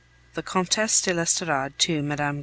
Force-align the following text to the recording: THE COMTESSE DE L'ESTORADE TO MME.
THE 0.33 0.41
COMTESSE 0.41 1.01
DE 1.01 1.13
L'ESTORADE 1.13 1.77
TO 1.77 2.01
MME. 2.01 2.39